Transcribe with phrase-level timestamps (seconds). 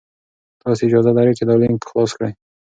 [0.61, 2.31] تاسي اجازه لرئ چې دا لینک خلاص کړئ.